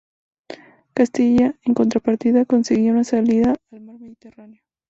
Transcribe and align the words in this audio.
Castilla, 0.95 1.59
en 1.63 1.75
contrapartida, 1.75 2.45
conseguía 2.45 2.91
una 2.91 3.03
salida 3.03 3.55
al 3.71 3.81
Mar 3.81 3.99
Mediterráneo. 3.99 4.63